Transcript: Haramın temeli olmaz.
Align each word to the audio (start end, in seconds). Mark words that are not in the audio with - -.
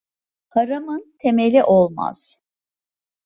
Haramın 0.47 1.15
temeli 1.19 1.63
olmaz. 1.63 2.43